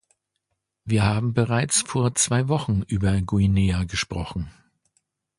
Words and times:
Wir 0.83 1.03
haben 1.03 1.35
bereits 1.35 1.81
vor 1.83 2.15
zwei 2.15 2.47
Wochen 2.47 2.81
über 2.87 3.21
Guinea 3.21 3.83
gesprochen. 3.83 4.51